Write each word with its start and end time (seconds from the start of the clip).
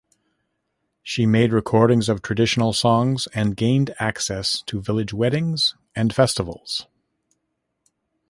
She 1.03 1.27
made 1.27 1.53
recordings 1.53 2.09
of 2.09 2.23
traditional 2.23 2.73
songs 2.73 3.27
and 3.35 3.55
gained 3.55 3.93
access 3.99 4.63
to 4.63 4.81
village 4.81 5.13
weddings 5.13 5.75
and 5.95 6.11
festivals. 6.11 6.87